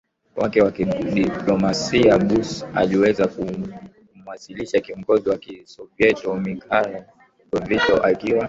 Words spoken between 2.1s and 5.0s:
Bush aliweza kumshawishi